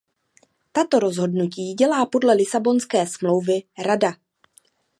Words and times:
Tato 0.71 0.99
rozhodnutí 0.99 1.73
dělá 1.73 2.05
podle 2.05 2.33
Lisabonské 2.35 3.07
smlouvy 3.07 3.63
Rada. 3.77 4.13